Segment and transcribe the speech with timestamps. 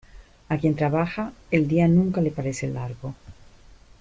[0.49, 3.13] A quien trabaja, el día nunca le parece largo.